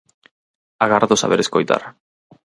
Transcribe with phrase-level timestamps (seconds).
[0.85, 1.81] Agardo saber escoitar.